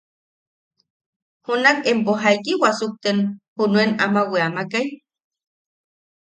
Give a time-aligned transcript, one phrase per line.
[1.45, 3.17] ¿Junak empo jaiki wasukten
[3.57, 4.87] junuen ama weamakai?